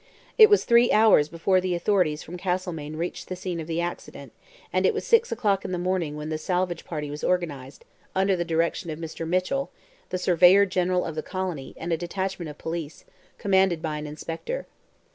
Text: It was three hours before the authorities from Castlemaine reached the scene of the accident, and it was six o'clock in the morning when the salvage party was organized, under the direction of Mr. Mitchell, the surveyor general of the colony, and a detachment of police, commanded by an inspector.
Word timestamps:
It 0.35 0.49
was 0.49 0.65
three 0.65 0.91
hours 0.91 1.29
before 1.29 1.61
the 1.61 1.75
authorities 1.75 2.23
from 2.23 2.35
Castlemaine 2.35 2.95
reached 2.95 3.27
the 3.29 3.35
scene 3.35 3.59
of 3.59 3.67
the 3.67 3.79
accident, 3.79 4.33
and 4.73 4.83
it 4.83 4.95
was 4.95 5.05
six 5.05 5.31
o'clock 5.31 5.63
in 5.63 5.71
the 5.73 5.77
morning 5.77 6.15
when 6.15 6.29
the 6.29 6.39
salvage 6.39 6.85
party 6.85 7.11
was 7.11 7.23
organized, 7.23 7.85
under 8.15 8.35
the 8.35 8.43
direction 8.43 8.89
of 8.89 8.97
Mr. 8.97 9.27
Mitchell, 9.27 9.69
the 10.09 10.17
surveyor 10.17 10.65
general 10.65 11.05
of 11.05 11.13
the 11.13 11.21
colony, 11.21 11.75
and 11.77 11.93
a 11.93 11.97
detachment 11.97 12.49
of 12.49 12.57
police, 12.57 13.05
commanded 13.37 13.79
by 13.79 13.99
an 13.99 14.07
inspector. 14.07 14.65